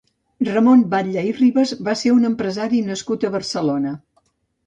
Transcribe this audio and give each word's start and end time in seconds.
Ramon 0.47 0.79
Batlle 0.93 1.25
i 1.31 1.33
Ribas 1.39 1.73
va 1.89 1.95
ser 2.01 2.13
un 2.15 2.25
empresari 2.31 2.81
nascut 2.87 3.27
a 3.29 3.31
Barcelona. 3.37 3.93